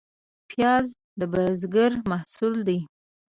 [0.49, 0.87] پیاز
[1.19, 2.79] د بزګر محصول دی